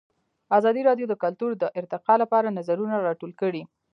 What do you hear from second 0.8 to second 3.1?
راډیو د کلتور د ارتقا لپاره نظرونه